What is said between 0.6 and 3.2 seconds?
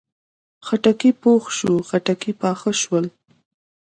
خټکی پوخ شو، خټکي پاخه شول